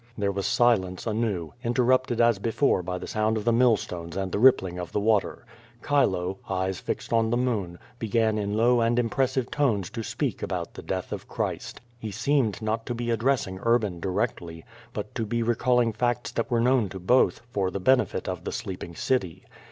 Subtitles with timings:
[0.17, 4.31] There was silence anew, interrupted as before by the sound of the mill stones and
[4.31, 5.45] the rippling of the water.
[5.87, 10.73] Chilo, eyes fixed on the moon, began in low and impressive tones to speak about
[10.73, 11.81] the death of Christ.
[11.99, 16.49] He seemed not to be ad dressing Urban directly, but to be recalling facts that
[16.49, 19.45] were known to both, for the benefit of the sleeping city.